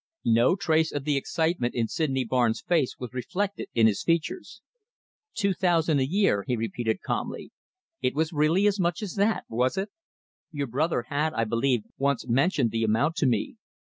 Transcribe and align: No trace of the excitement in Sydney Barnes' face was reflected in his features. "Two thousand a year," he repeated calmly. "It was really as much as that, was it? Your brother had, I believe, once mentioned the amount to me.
No 0.25 0.55
trace 0.55 0.91
of 0.91 1.03
the 1.03 1.15
excitement 1.15 1.75
in 1.75 1.87
Sydney 1.87 2.25
Barnes' 2.25 2.59
face 2.67 2.95
was 2.97 3.13
reflected 3.13 3.67
in 3.75 3.85
his 3.85 4.01
features. 4.01 4.63
"Two 5.35 5.53
thousand 5.53 5.99
a 5.99 6.07
year," 6.07 6.43
he 6.47 6.57
repeated 6.57 7.03
calmly. 7.03 7.51
"It 8.01 8.15
was 8.15 8.33
really 8.33 8.65
as 8.65 8.79
much 8.79 9.03
as 9.03 9.13
that, 9.13 9.43
was 9.47 9.77
it? 9.77 9.91
Your 10.51 10.65
brother 10.65 11.03
had, 11.09 11.35
I 11.35 11.43
believe, 11.43 11.83
once 11.99 12.27
mentioned 12.27 12.71
the 12.71 12.83
amount 12.83 13.15
to 13.17 13.27
me. 13.27 13.57